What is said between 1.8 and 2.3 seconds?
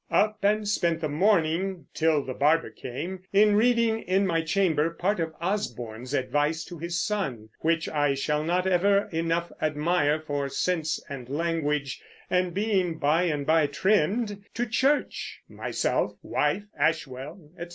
till